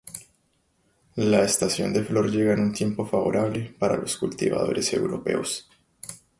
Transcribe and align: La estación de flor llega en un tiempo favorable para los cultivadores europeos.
La 1.17 1.43
estación 1.43 1.93
de 1.93 2.03
flor 2.03 2.31
llega 2.31 2.53
en 2.53 2.61
un 2.61 2.71
tiempo 2.71 3.05
favorable 3.05 3.75
para 3.77 3.97
los 3.97 4.17
cultivadores 4.17 4.91
europeos. 4.93 5.69